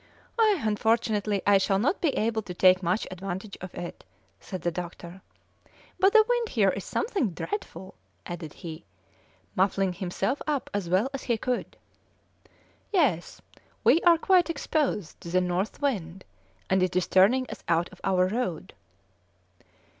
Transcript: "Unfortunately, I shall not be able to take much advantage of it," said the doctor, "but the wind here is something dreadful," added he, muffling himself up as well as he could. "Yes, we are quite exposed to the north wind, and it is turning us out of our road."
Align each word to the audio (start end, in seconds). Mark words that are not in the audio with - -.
"Unfortunately, 0.39 1.43
I 1.45 1.59
shall 1.59 1.77
not 1.77 2.01
be 2.01 2.09
able 2.17 2.41
to 2.41 2.55
take 2.55 2.81
much 2.81 3.05
advantage 3.11 3.55
of 3.61 3.71
it," 3.75 4.03
said 4.39 4.63
the 4.63 4.71
doctor, 4.71 5.21
"but 5.99 6.11
the 6.11 6.25
wind 6.27 6.49
here 6.49 6.71
is 6.71 6.83
something 6.83 7.35
dreadful," 7.35 7.93
added 8.25 8.51
he, 8.53 8.83
muffling 9.55 9.93
himself 9.93 10.41
up 10.47 10.71
as 10.73 10.89
well 10.89 11.07
as 11.13 11.21
he 11.25 11.37
could. 11.37 11.77
"Yes, 12.91 13.43
we 13.83 14.01
are 14.01 14.17
quite 14.17 14.49
exposed 14.49 15.21
to 15.21 15.29
the 15.29 15.39
north 15.39 15.79
wind, 15.83 16.25
and 16.67 16.81
it 16.81 16.95
is 16.95 17.05
turning 17.07 17.47
us 17.51 17.63
out 17.67 17.87
of 17.91 18.01
our 18.03 18.25
road." 18.25 18.73